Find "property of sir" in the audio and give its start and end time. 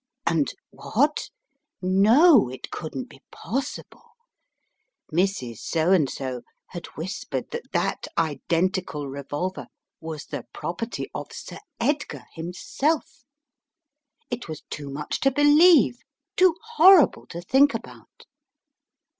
10.55-11.59